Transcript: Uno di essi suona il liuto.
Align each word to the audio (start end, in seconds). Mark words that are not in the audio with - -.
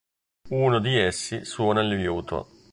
Uno 0.49 0.79
di 0.79 0.97
essi 0.97 1.45
suona 1.45 1.81
il 1.81 1.89
liuto. 1.89 2.49